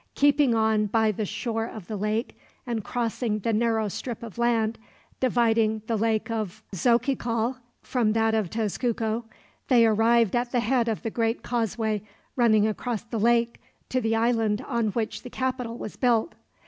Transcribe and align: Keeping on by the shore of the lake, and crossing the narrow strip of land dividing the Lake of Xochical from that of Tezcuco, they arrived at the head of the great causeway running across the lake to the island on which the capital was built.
Keeping 0.15 0.55
on 0.55 0.87
by 0.87 1.11
the 1.11 1.27
shore 1.27 1.67
of 1.67 1.85
the 1.85 1.95
lake, 1.95 2.35
and 2.65 2.83
crossing 2.83 3.37
the 3.37 3.53
narrow 3.53 3.87
strip 3.87 4.23
of 4.23 4.39
land 4.39 4.79
dividing 5.19 5.83
the 5.85 5.95
Lake 5.95 6.31
of 6.31 6.63
Xochical 6.73 7.57
from 7.83 8.13
that 8.13 8.33
of 8.33 8.49
Tezcuco, 8.49 9.25
they 9.67 9.85
arrived 9.85 10.35
at 10.35 10.51
the 10.51 10.59
head 10.61 10.87
of 10.87 11.03
the 11.03 11.11
great 11.11 11.43
causeway 11.43 12.01
running 12.35 12.67
across 12.67 13.03
the 13.03 13.19
lake 13.19 13.61
to 13.89 14.01
the 14.01 14.15
island 14.15 14.65
on 14.67 14.87
which 14.87 15.21
the 15.21 15.29
capital 15.29 15.77
was 15.77 15.95
built. 15.97 16.33